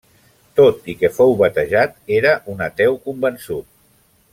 [0.59, 3.73] Tot i que fou batejat, era un ateu convençut.